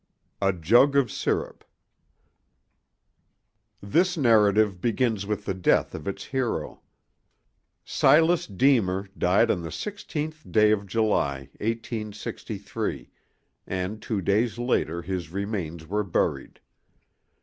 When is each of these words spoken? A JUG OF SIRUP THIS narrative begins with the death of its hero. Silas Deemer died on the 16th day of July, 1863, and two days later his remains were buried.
A 0.41 0.51
JUG 0.51 0.95
OF 0.95 1.11
SIRUP 1.11 1.63
THIS 3.83 4.17
narrative 4.17 4.81
begins 4.81 5.27
with 5.27 5.45
the 5.45 5.53
death 5.53 5.93
of 5.93 6.07
its 6.07 6.25
hero. 6.25 6.81
Silas 7.85 8.47
Deemer 8.47 9.09
died 9.15 9.51
on 9.51 9.61
the 9.61 9.69
16th 9.69 10.51
day 10.51 10.71
of 10.71 10.87
July, 10.87 11.51
1863, 11.59 13.11
and 13.67 14.01
two 14.01 14.21
days 14.21 14.57
later 14.57 15.03
his 15.03 15.29
remains 15.31 15.85
were 15.85 16.03
buried. 16.03 16.59